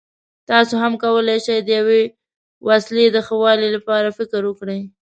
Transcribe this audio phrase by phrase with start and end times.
[0.49, 2.01] تاسو هم کولای شئ د یوې
[2.69, 4.81] وسیلې د ښه والي لپاره فکر وکړئ.